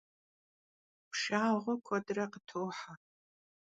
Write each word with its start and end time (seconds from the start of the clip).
Pşşağue 1.11 1.73
kuedre 1.85 2.25
khıtohe. 2.31 2.91